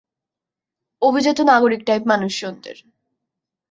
অভিজাত 1.01 1.37
নাগরিক 1.41 1.81
টাইপ 1.85 2.03
মানুষজনদের। 2.05 2.77